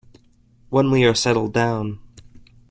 [0.69, 1.99] When we are settled down.